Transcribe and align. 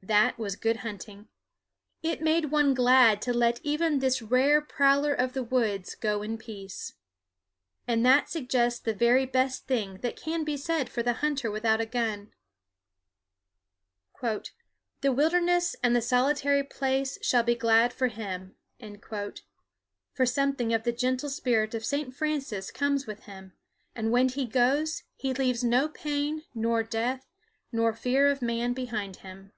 That 0.00 0.38
was 0.38 0.56
good 0.56 0.78
hunting. 0.78 1.28
It 2.02 2.22
made 2.22 2.46
one 2.52 2.72
glad 2.72 3.20
to 3.22 3.32
let 3.34 3.60
even 3.62 3.98
this 3.98 4.22
rare 4.22 4.62
prowler 4.62 5.12
of 5.12 5.34
the 5.34 5.42
woods 5.42 5.94
go 5.96 6.22
in 6.22 6.38
peace. 6.38 6.94
And 7.86 8.06
that 8.06 8.30
suggests 8.30 8.80
the 8.80 8.94
very 8.94 9.26
best 9.26 9.66
thing 9.66 9.98
that 9.98 10.16
can 10.16 10.44
be 10.44 10.56
said 10.56 10.88
for 10.88 11.02
the 11.02 11.14
hunter 11.14 11.50
without 11.50 11.80
a 11.80 11.84
gun: 11.84 12.32
"The 14.22 15.12
wilderness 15.12 15.76
and 15.82 15.94
the 15.94 16.00
solitary 16.00 16.62
place 16.62 17.18
shall 17.20 17.42
be 17.42 17.56
glad 17.56 17.92
for 17.92 18.06
him," 18.06 18.56
for 20.14 20.24
something 20.24 20.72
of 20.72 20.84
the 20.84 20.92
gentle 20.92 21.28
spirit 21.28 21.74
of 21.74 21.84
Saint 21.84 22.14
Francis 22.16 22.70
comes 22.70 23.06
with 23.06 23.24
him, 23.24 23.52
and 23.94 24.10
when 24.10 24.30
he 24.30 24.46
goes 24.46 25.02
he 25.16 25.34
leaves 25.34 25.62
no 25.62 25.86
pain 25.86 26.44
nor 26.54 26.82
death 26.82 27.26
nor 27.72 27.92
fear 27.92 28.28
of 28.30 28.40
man 28.40 28.72
behind 28.72 29.16
him. 29.16 29.52